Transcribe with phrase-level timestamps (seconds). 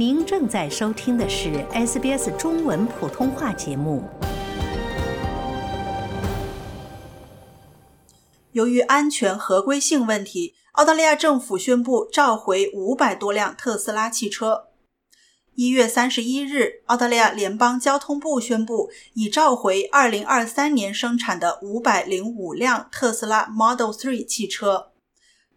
[0.00, 4.02] 您正在收听的是 SBS 中文普通话节目。
[8.52, 14.68] 由于安全合规性问题，澳大利亚政府宣布召回五百多辆特斯拉汽车。
[15.54, 24.92] 一月三十一日，澳大利亚联邦交通部宣布已召回二零二三年生产的五百零五辆特斯拉 Model 3汽车。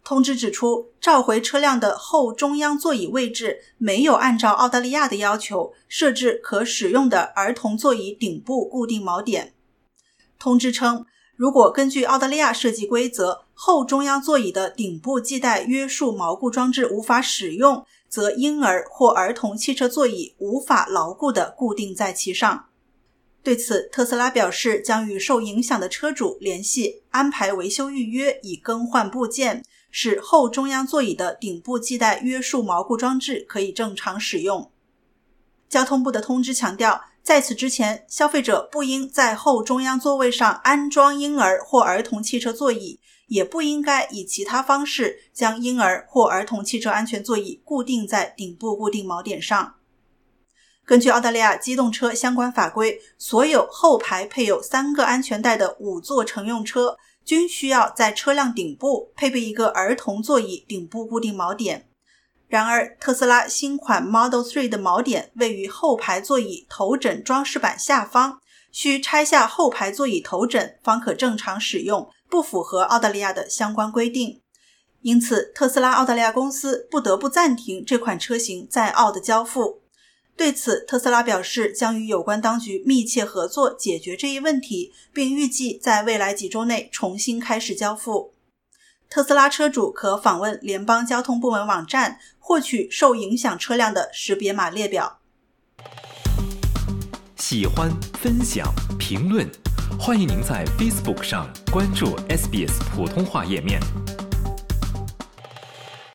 [0.04, 9.54] 通知指出，召回车辆的后中央座椅位置没有按照澳大利亚的要求设置可使用的儿童座椅顶部固定锚点。
[10.38, 22.66] 通知称，如果根据澳大利亚设计规则，后中央座椅的顶部系带约束锚固装置无法使用，则婴儿或儿童汽车座椅无法牢固地固定在其上。
[23.42, 29.64] 对此，特斯拉表示将与受影响的车主联系，安排维修预约，以更换部件。
[29.96, 34.72] 使后中央座椅的顶部系带约束锚固装置可以正常使用。
[35.68, 49.76] 交通部的通知强调，在此之前，消费者不应在后中央座位上安装婴儿或儿童汽车座椅，也不应该以其他方式将婴儿或儿童汽车安全座椅固定在顶部固定锚点上。
[50.86, 56.96] 根据澳大利亚机动车相关法规，所有后排配有三个安全带的五座乘用车。
[57.24, 61.88] 均需要在车辆顶部配备一个儿童座椅顶部固定锚点。
[62.48, 74.42] 然而，特斯拉新款 Model 3的锚点位于后排座椅头枕装饰板下方，需拆下后排座椅头枕方可正常使用，不符合澳大利亚的相关规定。
[75.00, 79.83] 因此，特斯拉澳大利亚公司不得不暂停这款车型在澳的交付。
[80.36, 88.34] 对此，特斯拉表示将与有关当局密切合作，解决这一问题，并预计在未来几周内重新开始交付。
[89.08, 95.20] 特斯拉车主可访问联邦交通部门网站，获取受影响车辆的识别码列表。
[97.36, 98.66] 喜欢、分享、
[98.98, 99.48] 评论，
[100.00, 103.80] 欢迎您在 Facebook 上关注 SBS 普通话页面。